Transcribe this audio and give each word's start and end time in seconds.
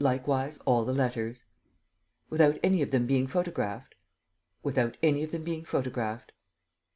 "Likewise, 0.00 0.58
all 0.66 0.84
the 0.84 0.92
letters." 0.92 1.44
"Without 2.30 2.58
any 2.64 2.82
of 2.82 2.90
them 2.90 3.06
being 3.06 3.28
photographed?" 3.28 3.94
"Without 4.64 4.96
any 5.04 5.22
of 5.22 5.30
them 5.30 5.44
being 5.44 5.64
photographed." 5.64 6.32